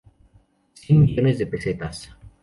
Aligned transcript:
Cien 0.73 0.99
millones 1.01 1.37
de 1.37 1.45
pesetas. 1.45 2.09